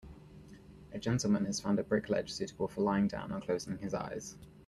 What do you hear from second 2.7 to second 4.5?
lying down and closing his eyes.